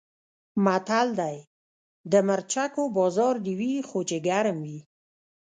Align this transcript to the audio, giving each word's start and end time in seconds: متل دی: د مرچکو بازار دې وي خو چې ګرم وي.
متل 0.65 1.07
دی: 1.19 1.37
د 2.11 2.13
مرچکو 2.27 2.81
بازار 2.97 3.35
دې 3.45 3.53
وي 3.59 3.73
خو 3.89 3.99
چې 4.09 4.17
ګرم 4.27 4.57
وي. 4.67 4.79